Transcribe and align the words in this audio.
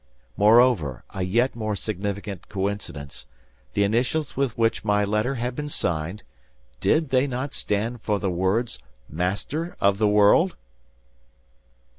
Moreover, 0.35 1.03
a 1.13 1.21
yet 1.21 1.55
more 1.55 1.75
significant 1.75 2.49
coincidence, 2.49 3.27
the 3.73 3.83
initials 3.83 4.35
with 4.35 4.57
which 4.57 4.83
my 4.83 5.03
letter 5.05 5.35
had 5.35 5.55
been 5.55 5.69
signed, 5.69 6.23
did 6.79 7.09
they 7.11 7.27
not 7.27 7.53
stand 7.53 8.01
for 8.01 8.17
the 8.17 8.31
words 8.31 8.79
"Master 9.07 9.77
of 9.79 9.99
the 9.99 10.07
World?" 10.07 10.55